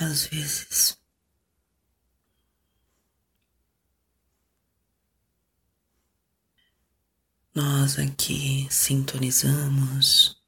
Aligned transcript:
Às 0.00 0.26
vezes, 0.26 0.96
nós 7.52 7.98
aqui 7.98 8.68
sintonizamos. 8.70 10.40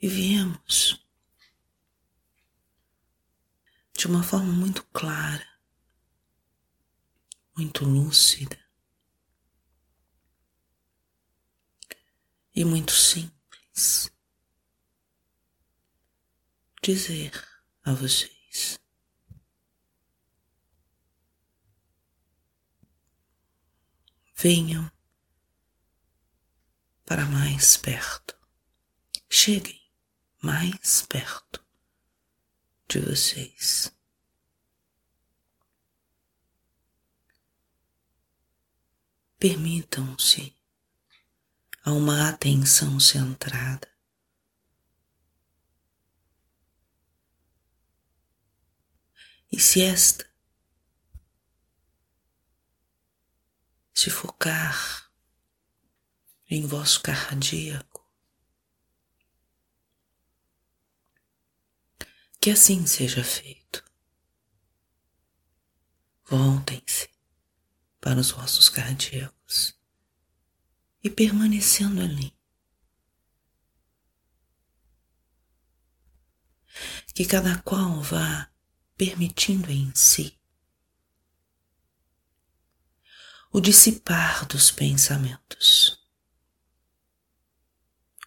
E 0.00 0.08
viemos 0.08 1.04
de 3.98 4.06
uma 4.06 4.22
forma 4.22 4.52
muito 4.52 4.84
clara, 4.92 5.46
muito 7.56 7.84
lúcida 7.84 8.69
e 12.60 12.64
muito 12.64 12.92
simples 12.92 14.12
dizer 16.82 17.32
a 17.82 17.94
vocês. 17.94 18.78
Venham 24.36 24.92
para 27.06 27.24
mais 27.24 27.78
perto. 27.78 28.38
Cheguem 29.30 29.80
mais 30.42 31.00
perto 31.06 31.64
de 32.86 33.00
vocês. 33.00 33.90
Permitam-se 39.38 40.59
a 41.84 41.92
uma 41.92 42.28
atenção 42.28 42.98
centrada. 43.00 43.88
E 49.50 49.58
se 49.58 49.82
esta 49.82 50.28
se 53.94 54.10
focar 54.10 55.10
em 56.48 56.66
vosso 56.66 57.02
cardíaco, 57.02 57.90
Que 62.40 62.50
assim 62.50 62.86
seja 62.86 63.22
feito. 63.22 63.84
Voltem-se 66.24 67.10
para 68.00 68.18
os 68.18 68.30
vossos 68.30 68.70
cardíacos 68.70 69.39
e 71.02 71.10
permanecendo 71.10 72.00
ali. 72.00 72.34
Que 77.14 77.24
cada 77.24 77.60
qual 77.62 78.00
vá 78.02 78.50
permitindo 78.96 79.70
em 79.70 79.92
si 79.94 80.40
o 83.52 83.60
dissipar 83.60 84.46
dos 84.46 84.70
pensamentos, 84.70 85.98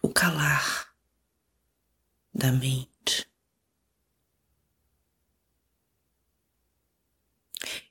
o 0.02 0.12
calar 0.12 0.94
da 2.32 2.52
mente 2.52 3.26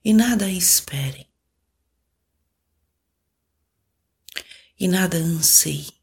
e 0.06 0.14
nada 0.14 0.50
espere 0.52 1.33
e 4.84 4.88
nada 4.90 5.16
anseie. 5.16 5.94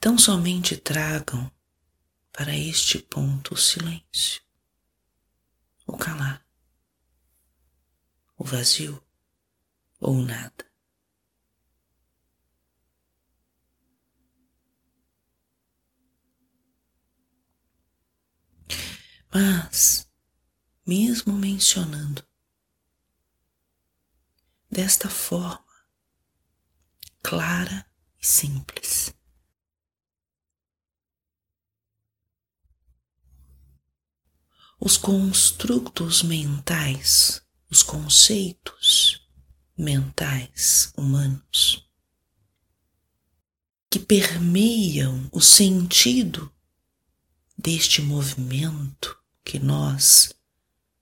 Tão 0.00 0.18
somente 0.18 0.76
tragam 0.76 1.48
para 2.32 2.52
este 2.52 2.98
ponto 2.98 3.54
o 3.54 3.56
silêncio, 3.56 4.42
o 5.86 5.96
calar, 5.96 6.44
o 8.36 8.42
vazio 8.42 9.00
ou 10.00 10.16
nada. 10.16 10.66
Mas, 19.32 20.10
mesmo 20.84 21.32
mencionando 21.32 22.25
desta 24.70 25.08
forma 25.08 25.64
clara 27.22 27.84
e 28.20 28.26
simples, 28.26 29.12
os 34.78 34.96
construtos 34.96 36.22
mentais, 36.22 37.42
os 37.68 37.82
conceitos 37.82 39.26
mentais 39.76 40.92
humanos 40.96 41.84
que 43.90 43.98
permeiam 43.98 45.28
o 45.32 45.40
sentido 45.40 46.54
deste 47.58 48.02
movimento 48.02 49.18
que 49.42 49.58
nós 49.58 50.32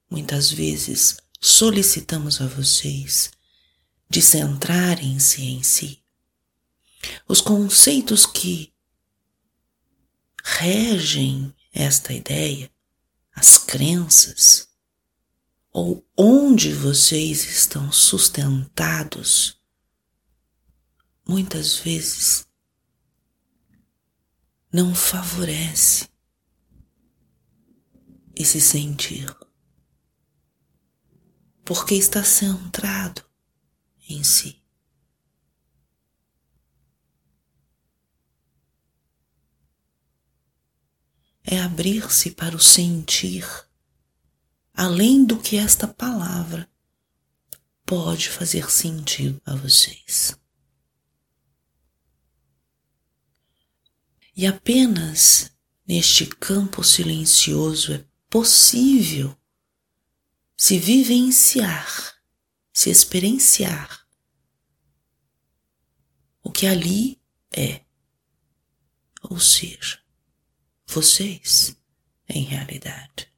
muitas 0.09 0.51
vezes 0.51 1.19
solicitamos 1.41 2.41
a 2.41 2.47
vocês 2.47 3.34
de 4.15 4.23
centrarem-se 4.23 5.43
em 5.43 5.61
si. 5.65 6.01
Os 7.27 7.41
conceitos 7.41 8.25
que 8.25 8.73
regem 10.41 11.53
esta 11.73 12.13
ideia, 12.13 12.71
as 13.35 13.59
crenças, 13.59 14.69
ou 15.73 16.09
onde 16.17 16.73
vocês 16.73 17.45
estão 17.45 17.91
sustentados, 17.91 19.61
muitas 21.27 21.79
vezes 21.79 22.47
não 24.73 24.95
favorece 24.95 26.09
e 28.37 28.45
se 28.45 28.61
sentir, 28.61 29.37
porque 31.65 31.97
está 31.97 32.23
centrado 32.23 33.34
em 34.09 34.23
si. 34.23 34.63
É 41.43 41.61
abrir-se 41.61 42.31
para 42.31 42.57
o 42.57 42.61
sentir, 42.61 43.47
além 44.73 45.25
do 45.25 45.39
que 45.39 45.57
esta 45.57 45.87
palavra 45.87 46.69
pode 47.85 48.31
fazer 48.31 48.71
sentido 48.71 49.41
a 49.45 49.55
vocês. 49.55 50.39
E 54.37 54.47
apenas 54.47 55.53
neste 55.87 56.27
campo 56.27 56.83
silencioso 56.83 57.93
é 57.93 58.05
possível 58.29 59.37
se 60.57 60.79
vivenciar, 60.79 62.14
se 62.75 62.91
experienciar 62.91 64.07
o 66.43 66.51
que 66.51 66.67
ali 66.67 67.19
é, 67.51 67.83
ou 69.23 69.41
seja, 69.41 69.99
vocês 70.87 71.75
em 72.29 72.43
realidade. 72.43 73.33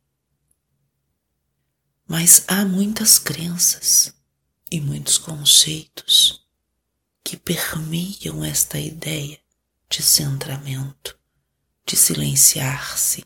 Mas 2.09 2.45
há 2.49 2.65
muitas 2.65 3.19
crenças 3.19 4.12
e 4.71 4.81
muitos 4.81 5.19
conceitos 5.19 6.44
que 7.23 7.37
permeiam 7.37 8.44
esta 8.44 8.81
ideia 8.81 9.39
de 9.89 10.03
centramento, 10.03 11.17
de 11.85 11.94
silenciar-se 11.97 13.25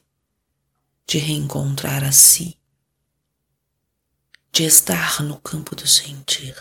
de 1.10 1.18
reencontrar 1.18 2.04
a 2.04 2.12
si, 2.12 2.56
de 4.52 4.64
estar 4.64 5.22
no 5.22 5.40
campo 5.40 5.74
do 5.76 5.86
sentir. 5.86 6.60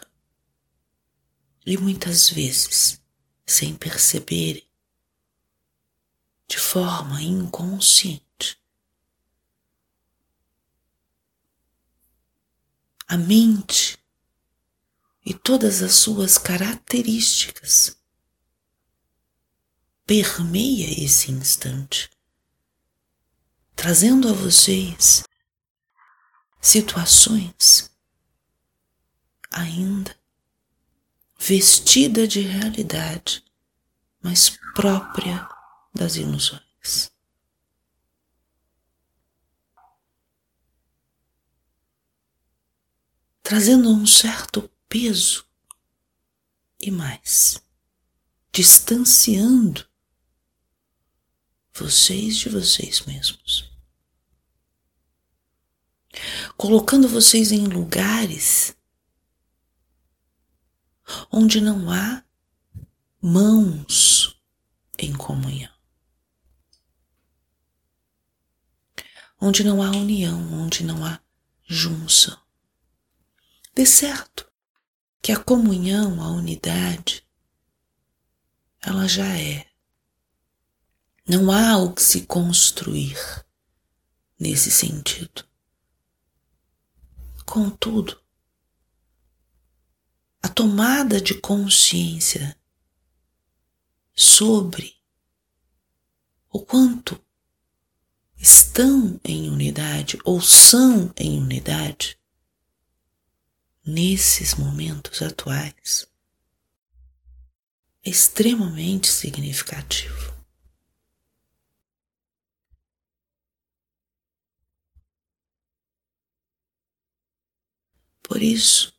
E 1.65 1.77
muitas 1.77 2.30
vezes, 2.30 3.01
sem 3.45 3.75
perceber, 3.75 4.68
de 6.47 6.57
forma 6.57 7.21
inconsciente, 7.21 8.59
a 13.07 13.18
mente 13.18 13.97
e 15.25 15.33
todas 15.33 15.81
as 15.81 15.94
suas 15.94 16.38
características 16.38 17.97
permeia 20.06 21.03
esse 21.03 21.31
instante 21.31 22.09
trazendo 23.75 24.27
a 24.27 24.33
vocês 24.33 25.24
situações 26.59 27.89
ainda 29.51 30.15
vestida 31.38 32.27
de 32.27 32.41
realidade, 32.41 33.44
mas 34.21 34.57
própria 34.75 35.47
das 35.94 36.15
ilusões. 36.15 37.11
Trazendo 43.41 43.89
um 43.89 44.06
certo 44.06 44.69
peso 44.88 45.47
e 46.79 46.91
mais, 46.91 47.59
distanciando 48.51 49.88
vocês 51.73 52.38
de 52.38 52.50
vocês 52.50 53.01
mesmos. 53.06 53.71
Colocando 56.57 57.07
vocês 57.07 57.51
em 57.51 57.66
lugares 57.66 58.75
onde 61.31 61.60
não 61.62 61.92
há 61.92 62.24
mãos 63.21 64.39
em 64.98 65.13
comunhão. 65.13 65.71
Onde 69.42 69.63
não 69.63 69.81
há 69.81 69.89
união, 69.92 70.54
onde 70.54 70.83
não 70.83 71.06
há 71.06 71.19
junção. 71.66 72.38
De 73.74 73.86
certo 73.86 74.50
que 75.21 75.31
a 75.31 75.39
comunhão, 75.39 76.21
a 76.21 76.30
unidade, 76.31 77.24
ela 78.81 79.07
já 79.07 79.38
é. 79.38 79.68
Não 81.27 81.51
há 81.51 81.77
o 81.77 81.94
que 81.94 82.01
se 82.01 82.25
construir 82.25 83.18
nesse 84.38 84.71
sentido. 84.71 85.49
Contudo, 87.50 88.22
a 90.40 90.48
tomada 90.48 91.19
de 91.19 91.34
consciência 91.34 92.56
sobre 94.16 94.96
o 96.51 96.63
quanto 96.63 97.19
estão 98.38 99.19
em 99.24 99.50
unidade 99.50 100.19
ou 100.24 100.40
são 100.40 101.12
em 101.18 101.40
unidade 101.40 102.19
nesses 103.84 104.54
momentos 104.54 105.24
atuais 105.24 106.07
é 108.04 108.12
extremamente 108.12 109.07
significativo. 109.07 110.38
Por 118.30 118.44
isso, 118.44 118.94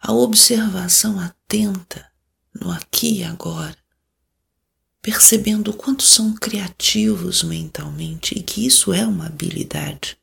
a 0.00 0.12
observação 0.12 1.18
atenta 1.18 2.08
no 2.54 2.70
aqui 2.70 3.18
e 3.18 3.24
agora, 3.24 3.76
percebendo 5.02 5.72
o 5.72 5.76
quanto 5.76 6.04
são 6.04 6.32
criativos 6.32 7.42
mentalmente 7.42 8.38
e 8.38 8.42
que 8.42 8.64
isso 8.64 8.92
é 8.92 9.04
uma 9.04 9.26
habilidade 9.26 10.16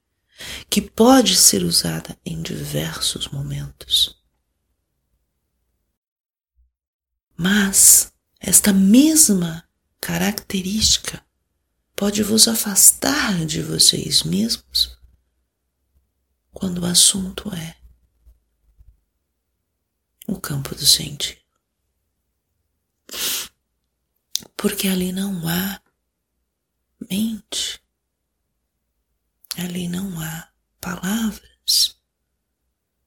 que 0.70 0.82
pode 0.82 1.36
ser 1.36 1.66
usada 1.66 2.18
em 2.26 2.42
diversos 2.42 3.28
momentos. 3.28 4.18
Mas 7.36 8.14
esta 8.40 8.72
mesma 8.72 9.68
característica 10.00 11.22
pode 11.94 12.24
vos 12.24 12.48
afastar 12.48 13.46
de 13.46 13.62
vocês 13.62 14.24
mesmos 14.24 14.91
quando 16.62 16.84
o 16.84 16.86
assunto 16.86 17.52
é 17.56 17.76
o 20.28 20.40
campo 20.40 20.76
do 20.76 20.86
sentido. 20.86 21.42
Porque 24.56 24.88
ali 24.88 25.12
não 25.12 25.42
há 25.50 25.82
mente, 27.10 27.84
ali 29.58 29.88
não 29.88 30.22
há 30.22 30.54
palavras, 30.80 32.00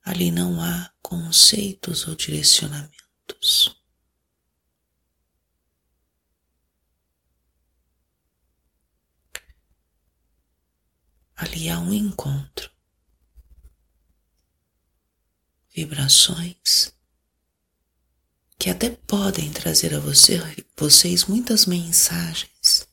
ali 0.02 0.32
não 0.32 0.60
há 0.60 0.92
conceitos 1.00 2.08
ou 2.08 2.16
direcionamentos. 2.16 3.80
Ali 11.36 11.68
há 11.68 11.78
um 11.78 11.92
encontro, 11.92 12.73
vibrações 15.74 16.94
que 18.56 18.70
até 18.70 18.90
podem 18.90 19.52
trazer 19.52 19.92
a 19.92 19.98
você, 19.98 20.38
vocês 20.76 21.24
muitas 21.24 21.66
mensagens, 21.66 22.86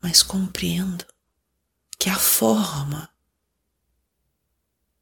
mas 0.00 0.22
compreendo 0.22 1.06
que 1.98 2.08
a 2.08 2.18
forma 2.18 3.08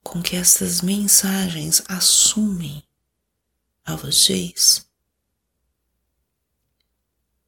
com 0.02 0.20
que 0.20 0.34
essas 0.34 0.80
mensagens 0.80 1.80
assumem 1.88 2.82
a 3.84 3.94
vocês 3.94 4.84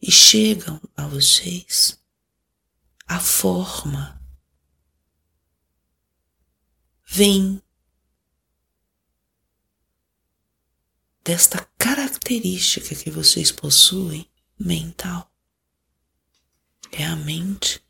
e 0.01 0.11
chegam 0.11 0.81
a 0.97 1.07
vocês, 1.09 1.99
a 3.07 3.19
forma 3.19 4.23
vem 7.05 7.64
desta 11.25 11.65
característica 11.79 12.95
que 12.95 13.11
vocês 13.11 13.51
possuem 13.51 14.31
mental. 14.59 15.33
É 16.93 17.05
a 17.07 17.17
mente, 17.17 17.83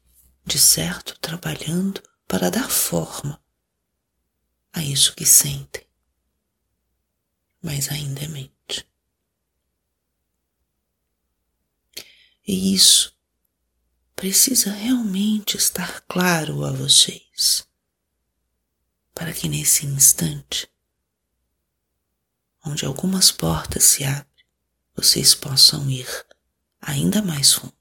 de 0.47 0.57
certo, 0.57 1.19
trabalhando 1.19 2.01
para 2.29 2.49
dar 2.49 2.71
forma 2.71 3.43
a 4.73 4.83
isso 4.83 5.15
que 5.17 5.27
sentem, 5.27 5.85
mas 7.61 7.91
ainda 7.91 8.23
é 8.23 8.29
mente. 8.29 8.89
E 12.47 12.73
isso 12.73 13.19
precisa 14.15 14.71
realmente 14.71 15.57
estar 15.57 16.03
claro 16.03 16.65
a 16.65 16.71
vocês, 16.71 17.67
para 19.13 19.33
que 19.33 19.49
nesse 19.49 19.87
instante 19.87 20.73
onde 22.65 22.85
algumas 22.85 23.31
portas 23.31 23.85
se 23.85 24.05
abrem, 24.05 24.47
vocês 24.95 25.35
possam 25.35 25.89
ir 25.91 26.09
ainda 26.81 27.21
mais 27.23 27.53
fundo 27.53 27.75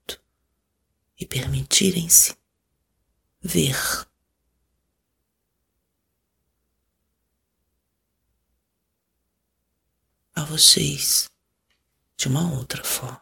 e 1.20 1.26
permitirem-se 1.26 2.36
ver. 3.42 3.78
A 10.36 10.44
vocês 10.44 11.30
de 12.18 12.28
uma 12.28 12.52
outra 12.54 12.84
forma. 12.84 13.22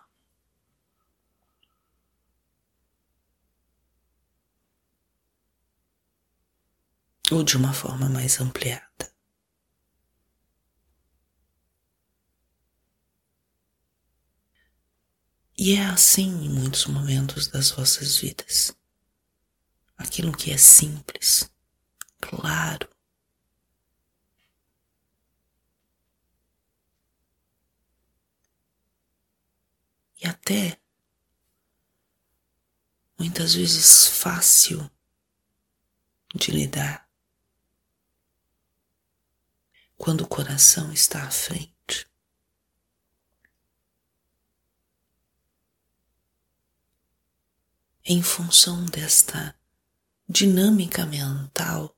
Ou 7.30 7.44
de 7.44 7.56
uma 7.56 7.74
forma 7.74 8.10
mais 8.10 8.40
ampliada. 8.40 9.14
E 15.64 15.76
é 15.76 15.86
assim 15.86 16.44
em 16.44 16.50
muitos 16.50 16.88
momentos 16.88 17.46
das 17.46 17.70
vossas 17.70 18.18
vidas. 18.18 18.76
Aquilo 19.96 20.36
que 20.36 20.50
é 20.50 20.58
simples, 20.58 21.54
claro, 22.20 22.90
e 30.20 30.26
até 30.26 30.82
muitas 33.20 33.54
vezes 33.54 34.08
fácil 34.08 34.90
de 36.34 36.50
lidar 36.50 37.08
quando 39.96 40.22
o 40.22 40.28
coração 40.28 40.92
está 40.92 41.24
à 41.28 41.30
frente. 41.30 41.81
Em 48.06 48.22
função 48.22 48.86
desta 48.86 49.56
dinâmica 50.28 51.06
mental 51.06 51.96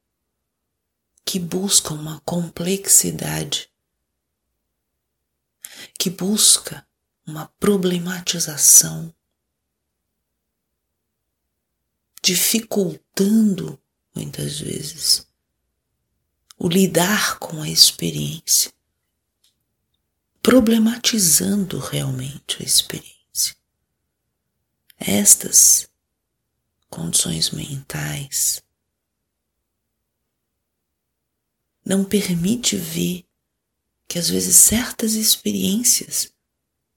que 1.26 1.40
busca 1.40 1.94
uma 1.94 2.20
complexidade, 2.22 3.72
que 5.98 6.10
busca 6.10 6.86
uma 7.26 7.48
problematização, 7.60 9.14
dificultando 12.22 13.80
muitas 14.14 14.60
vezes 14.60 15.28
o 16.58 16.68
lidar 16.68 17.40
com 17.40 17.62
a 17.62 17.70
experiência, 17.70 18.74
problematizando 20.42 21.80
realmente 21.80 22.62
a 22.62 22.66
experiência. 22.66 23.56
Estas 24.98 25.90
condições 26.94 27.50
mentais 27.50 28.64
não 31.84 32.06
permite 32.06 32.78
ver 32.78 33.28
que 34.08 34.20
às 34.20 34.30
vezes 34.30 34.56
certas 34.58 35.14
experiências 35.14 36.32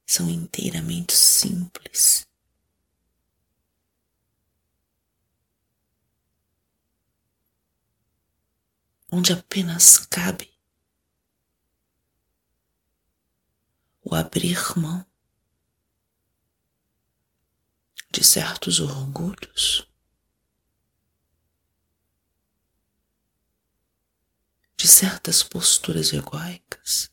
são 0.07 0.29
inteiramente 0.29 1.15
simples. 1.15 2.29
Onde 9.11 9.33
apenas 9.33 9.97
cabe 9.97 10.53
o 14.05 14.15
abrir 14.15 14.79
mão 14.79 15.07
de 18.17 18.25
certos 18.25 18.81
orgulhos, 18.81 19.87
de 24.79 24.89
certas 24.89 25.43
posturas 25.43 26.15
egóicas. 26.15 27.13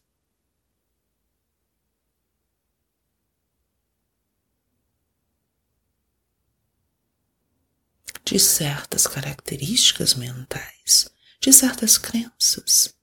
De 8.23 8.39
certas 8.39 9.05
características 9.05 10.13
mentais, 10.13 11.13
de 11.41 11.51
certas 11.51 11.97
crenças. 11.97 12.97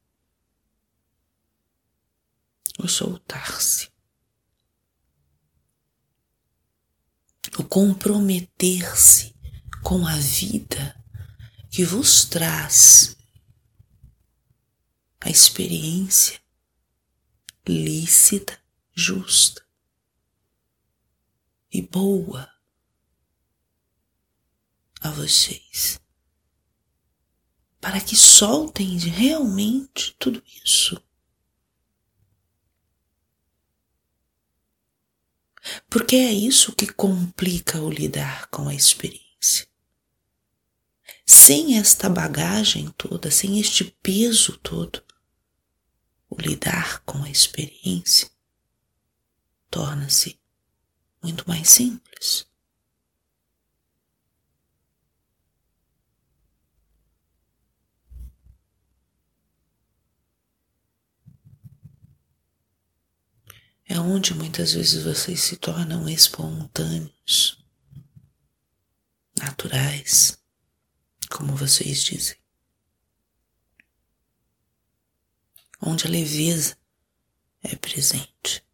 O 2.78 2.88
soltar-se. 2.88 3.90
O 7.58 7.64
comprometer-se 7.64 9.34
com 9.82 10.06
a 10.06 10.16
vida 10.16 10.96
que 11.70 11.84
vos 11.84 12.24
traz 12.24 13.16
a 15.20 15.28
experiência 15.28 16.40
lícita, 17.66 18.58
justa 18.92 19.64
e 21.72 21.82
boa 21.82 22.50
a 25.00 25.10
vocês, 25.10 26.00
para 27.80 28.00
que 28.00 28.16
soltem 28.16 28.98
realmente 28.98 30.14
tudo 30.18 30.42
isso. 30.64 31.00
Porque 35.88 36.16
é 36.16 36.32
isso 36.32 36.74
que 36.74 36.92
complica 36.92 37.80
o 37.80 37.90
lidar 37.90 38.46
com 38.48 38.68
a 38.68 38.74
experiência. 38.74 39.68
Sem 41.26 41.78
esta 41.78 42.08
bagagem 42.08 42.92
toda, 42.96 43.30
sem 43.30 43.60
este 43.60 43.84
peso 44.02 44.56
todo, 44.58 45.02
o 46.28 46.36
lidar 46.40 47.00
com 47.04 47.22
a 47.22 47.30
experiência 47.30 48.30
torna-se 49.70 50.38
muito 51.22 51.46
mais 51.46 51.68
simples. 51.68 52.49
É 63.90 63.98
onde 63.98 64.32
muitas 64.34 64.72
vezes 64.72 65.02
vocês 65.02 65.40
se 65.40 65.56
tornam 65.56 66.08
espontâneos, 66.08 67.58
naturais, 69.36 70.38
como 71.28 71.56
vocês 71.56 72.02
dizem. 72.04 72.40
onde 75.80 76.06
a 76.06 76.10
leveza 76.10 76.76
é 77.62 77.74
presente. 77.74 78.64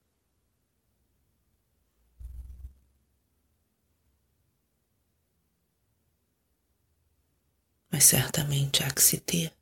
Mas 7.90 8.04
certamente 8.04 8.82
há 8.82 8.90
que 8.90 9.02
se 9.02 9.20
ter 9.20 9.56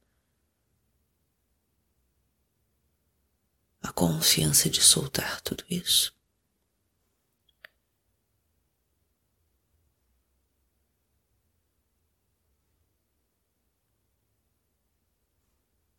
confiança 3.95 4.69
de 4.69 4.81
soltar 4.83 5.41
tudo 5.41 5.65
isso. 5.71 6.15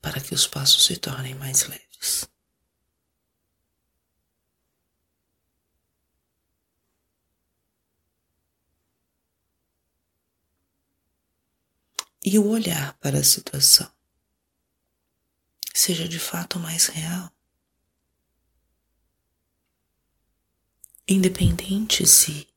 para 0.01 0.21
que 0.21 0.35
os 0.35 0.45
passos 0.45 0.85
se 0.85 0.97
tornem 0.97 1.33
mais 1.33 1.63
leves. 1.63 2.29
E 12.23 12.37
o 12.37 12.47
olhar 12.47 12.93
para 12.99 13.19
a 13.19 13.23
situação 13.23 13.91
seja 15.73 16.07
de 16.07 16.19
fato 16.19 16.59
mais 16.59 16.87
real. 16.87 17.34
Independente 21.07 22.05
se 22.07 22.47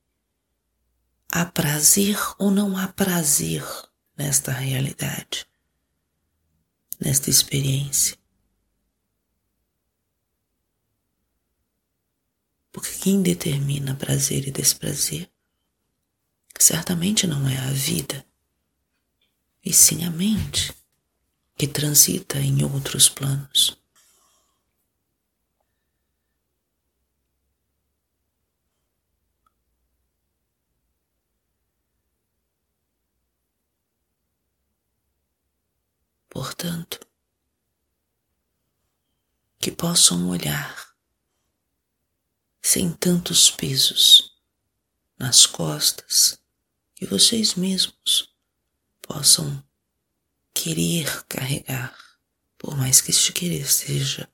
há 1.31 1.45
prazer 1.45 2.19
ou 2.39 2.51
não 2.51 2.77
há 2.77 2.89
prazer 2.89 3.63
nesta 4.17 4.51
realidade 4.51 5.47
nesta 6.99 7.31
experiência. 7.31 8.17
Porque 12.73 12.91
quem 13.01 13.23
determina 13.23 13.95
prazer 13.95 14.47
e 14.47 14.51
desprazer 14.51 15.31
certamente 16.59 17.27
não 17.27 17.49
é 17.49 17.57
a 17.57 17.73
vida, 17.73 18.27
e 19.65 19.73
sim 19.73 20.05
a 20.05 20.11
mente 20.11 20.75
que 21.57 21.69
transita 21.69 22.41
em 22.41 22.65
outros 22.65 23.09
planos. 23.09 23.78
Portanto, 36.39 37.05
que 39.59 39.73
possam 39.73 40.29
olhar 40.29 40.95
sem 42.63 42.93
tantos 42.93 43.51
pesos 43.51 44.39
nas 45.19 45.47
costas, 45.47 46.41
que 46.95 47.07
vocês 47.07 47.57
mesmos 47.57 48.33
possam 49.03 49.61
querer 50.55 51.25
carregar, 51.25 51.99
por 52.57 52.77
mais 52.77 53.01
que 53.01 53.11
este 53.11 53.33
querer 53.33 53.69
seja 53.69 54.33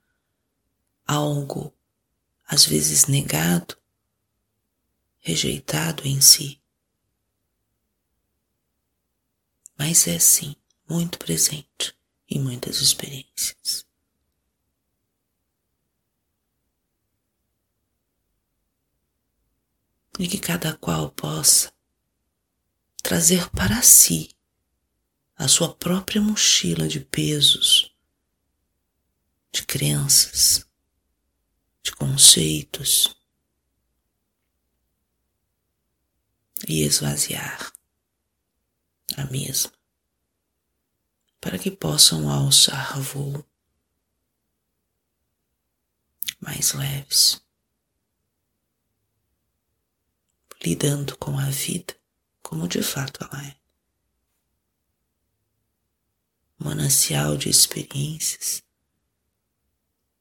algo 1.06 1.74
às 2.46 2.66
vezes 2.66 3.06
negado, 3.06 3.78
rejeitado 5.20 6.06
em 6.06 6.20
si. 6.20 6.60
Mas 9.78 10.06
é 10.06 10.18
sim 10.18 10.54
muito 10.94 11.18
presente 11.18 11.92
em 12.30 12.38
muitas 12.38 12.80
experiências. 12.80 13.84
E 20.16 20.28
que 20.28 20.38
cada 20.38 20.76
qual 20.76 21.10
possa 21.10 21.74
trazer 23.02 23.50
para 23.50 23.82
si 23.82 24.30
a 25.34 25.48
sua 25.48 25.74
própria 25.74 26.20
mochila 26.20 26.86
de 26.86 27.00
pesos, 27.00 27.92
de 29.50 29.66
crenças, 29.66 30.64
de 31.82 31.90
conceitos 31.90 33.16
e 36.68 36.82
esvaziar 36.82 37.72
a 39.16 39.24
mesma 39.24 39.73
para 41.44 41.58
que 41.58 41.70
possam 41.70 42.30
alçar 42.30 42.98
voo 42.98 43.44
mais 46.40 46.72
leves, 46.72 47.38
lidando 50.62 51.18
com 51.18 51.38
a 51.38 51.50
vida 51.50 51.94
como 52.42 52.66
de 52.66 52.82
fato 52.82 53.22
ela 53.22 53.46
é. 53.46 53.60
Manancial 56.56 57.36
de 57.36 57.50
experiências 57.50 58.62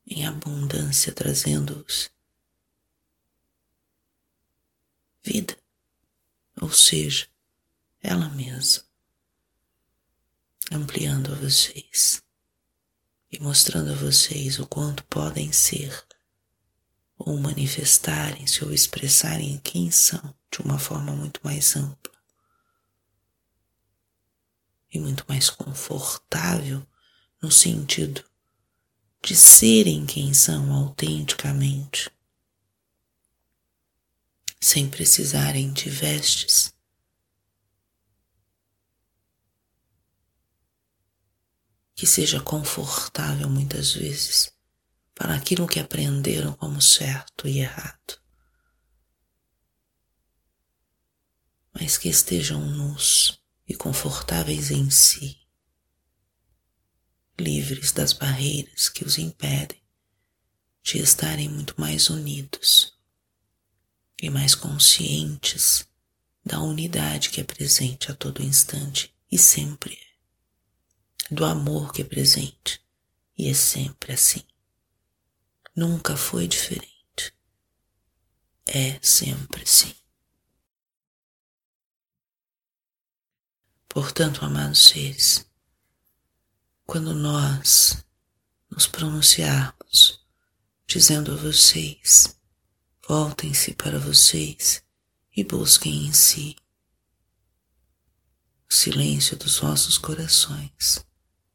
em 0.06 0.28
abundância, 0.28 1.14
trazendo-os 1.14 2.12
vida, 5.24 5.58
ou 6.60 6.70
seja, 6.70 7.30
ela 8.02 8.28
mesma, 8.28 8.84
ampliando 10.74 11.32
a 11.32 11.36
vocês 11.36 12.22
e 13.32 13.40
mostrando 13.40 13.92
a 13.92 13.96
vocês 13.96 14.60
o 14.60 14.68
quanto 14.68 15.04
podem 15.06 15.52
ser 15.52 16.06
ou 17.18 17.38
manifestarem-se 17.38 18.64
ou 18.64 18.74
expressarem 18.74 19.58
quem 19.60 19.90
são 19.92 20.34
de 20.52 20.62
uma 20.62 20.78
forma 20.78 21.14
muito 21.14 21.40
mais 21.44 21.76
ampla 21.76 22.14
e 24.92 25.00
muito 25.00 25.26
mais 25.28 25.50
confortável 25.50 26.86
no 27.42 27.52
sentido 27.52 28.24
de 29.24 29.36
serem 29.36 30.06
quem 30.06 30.34
são 30.34 30.72
autenticamente, 30.74 32.12
sem 34.62 34.90
precisarem 34.90 35.72
de 35.72 35.90
vestes. 35.90 36.74
Que 41.96 42.08
seja 42.08 42.42
confortável 42.42 43.50
muitas 43.50 43.94
vezes 43.94 44.52
para 45.14 45.36
aquilo 45.36 45.68
que 45.68 45.80
aprenderam 45.80 46.54
como 46.54 46.82
certo 46.82 47.48
e 47.48 47.60
errado. 47.60 48.20
Mas 51.74 51.98
que 51.98 52.10
estejam 52.10 52.62
nus 52.66 53.40
e 53.68 53.76
confortáveis 53.76 54.72
em 54.72 54.90
si 54.90 55.44
livres 57.40 57.92
das 57.92 58.14
barreiras 58.14 58.90
que 58.90 59.04
os 59.04 59.18
impedem 59.18 59.82
de 60.84 61.00
estarem 61.00 61.50
muito 61.50 61.80
mais 61.80 62.10
unidos 62.10 62.94
e 64.22 64.30
mais 64.30 64.54
conscientes 64.54 65.88
da 66.46 66.60
unidade 66.60 67.30
que 67.30 67.42
é 67.42 67.44
presente 67.44 68.12
a 68.12 68.16
todo 68.16 68.44
instante 68.44 69.16
e 69.32 69.38
sempre 69.38 69.96
é, 69.96 70.13
do 71.34 71.44
amor 71.46 71.92
que 71.92 72.02
é 72.02 72.06
presente 72.06 72.82
e 73.38 73.50
é 73.50 73.54
sempre 73.54 74.14
assim. 74.14 74.44
Nunca 75.76 76.16
foi 76.16 76.48
diferente. 76.48 77.34
É 78.66 79.00
sempre 79.02 79.64
assim. 79.64 79.96
Portanto, 83.90 84.46
amados 84.46 84.86
seres, 84.86 85.46
quando 86.86 87.14
nós 87.14 88.04
nos 88.70 88.88
pronunciarmos 88.88 90.24
dizendo 90.88 91.32
a 91.32 91.36
vocês: 91.36 92.38
voltem-se 93.08 93.74
para 93.74 94.00
vocês 94.00 94.84
e 95.36 95.44
busquem 95.44 96.08
em 96.08 96.14
si 96.14 96.56
o 98.70 98.74
silêncio 98.74 99.38
dos 99.38 99.60
vossos 99.60 99.98
corações. 99.98 101.06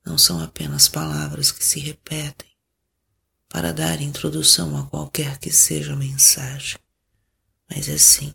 Não 0.08 0.16
são 0.16 0.40
apenas 0.42 0.88
palavras 0.88 1.52
que 1.52 1.62
se 1.62 1.78
repetem 1.80 2.48
para 3.46 3.74
dar 3.74 4.00
introdução 4.00 4.74
a 4.74 4.86
qualquer 4.86 5.36
que 5.38 5.52
seja 5.52 5.92
a 5.92 5.96
mensagem, 5.96 6.78
mas 7.68 7.90
é 7.90 7.98
sim 7.98 8.34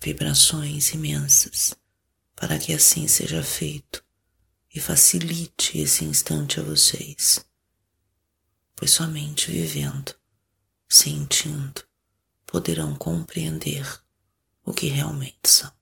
vibrações 0.00 0.90
imensas 0.90 1.74
para 2.36 2.56
que 2.56 2.72
assim 2.72 3.08
seja 3.08 3.42
feito 3.42 4.04
e 4.72 4.78
facilite 4.78 5.76
esse 5.76 6.04
instante 6.04 6.60
a 6.60 6.62
vocês, 6.62 7.44
pois 8.76 8.92
somente 8.92 9.50
vivendo, 9.50 10.14
sentindo, 10.88 11.82
poderão 12.46 12.94
compreender 12.94 13.84
o 14.64 14.72
que 14.72 14.86
realmente 14.86 15.48
são. 15.48 15.72